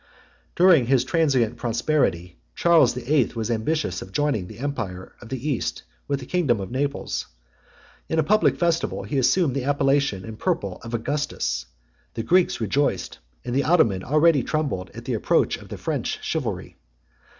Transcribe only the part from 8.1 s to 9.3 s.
a public festival, he